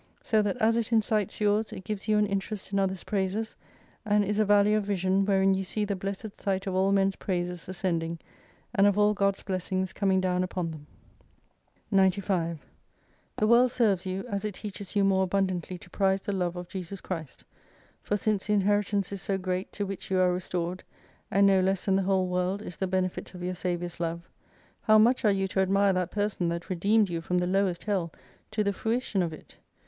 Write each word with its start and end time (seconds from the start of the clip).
So 0.23 0.41
that 0.41 0.57
as 0.57 0.77
it 0.77 0.91
incites 0.91 1.39
yours, 1.39 1.71
it 1.71 1.83
gives 1.83 2.07
you 2.07 2.17
an 2.17 2.25
interest 2.25 2.73
in 2.73 2.79
others' 2.79 3.03
praises: 3.03 3.55
and 4.03 4.25
is 4.25 4.39
a 4.39 4.45
valley 4.45 4.73
of 4.73 4.83
vision, 4.83 5.25
wherein 5.25 5.53
you 5.53 5.63
see 5.63 5.85
the 5.85 5.95
Blessed 5.95 6.41
Sight 6.41 6.65
of 6.65 6.73
all 6.73 6.91
men's 6.91 7.17
praises 7.17 7.69
ascending, 7.69 8.17
and 8.73 8.87
of 8.87 8.97
all 8.97 9.13
God's 9.13 9.43
blessings 9.43 9.93
coming 9.93 10.19
down 10.19 10.43
upon 10.43 10.71
them. 10.71 10.87
95 11.91 12.65
The 13.37 13.45
World 13.45 13.71
serves 13.71 14.07
you, 14.07 14.25
as 14.27 14.43
it 14.43 14.55
teaches 14.55 14.95
you 14.95 15.03
more 15.03 15.27
abun 15.27 15.45
dantly 15.47 15.79
to 15.81 15.89
prize 15.91 16.21
the 16.21 16.33
love 16.33 16.55
of 16.55 16.67
Jesus 16.67 16.99
Christ. 16.99 17.43
For 18.01 18.17
since 18.17 18.47
the 18.47 18.53
inheritance 18.53 19.11
is 19.11 19.21
so 19.21 19.37
great 19.37 19.71
to 19.73 19.85
which 19.85 20.09
you 20.09 20.17
are 20.19 20.33
restored, 20.33 20.81
and 21.29 21.45
no 21.45 21.59
less 21.59 21.85
than 21.85 21.95
the 21.95 22.01
whole 22.01 22.25
world 22.25 22.63
is 22.63 22.77
the 22.77 22.87
benefit 22.87 23.35
of 23.35 23.43
your 23.43 23.53
Saviour's 23.53 23.99
Love, 23.99 24.27
how 24.81 24.97
much 24.97 25.23
are 25.23 25.31
you 25.31 25.47
to 25.49 25.59
admire 25.59 25.93
that 25.93 26.09
person 26.09 26.49
that 26.49 26.71
redeemed 26.71 27.07
you 27.07 27.21
from 27.21 27.37
the 27.37 27.45
lowest 27.45 27.83
Hell 27.83 28.11
to 28.49 28.63
the 28.63 28.73
fruition 28.73 29.21
of 29.21 29.31
it? 29.31 29.57